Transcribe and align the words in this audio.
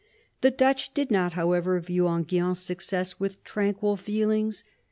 The 0.41 0.49
Dutch 0.49 0.95
did 0.95 1.11
not, 1.11 1.33
how 1.33 1.51
ever, 1.51 1.79
view 1.79 2.05
Enghien's 2.07 2.57
success 2.59 3.19
with 3.19 3.43
tranquil 3.43 3.97
feelings. 3.97 4.63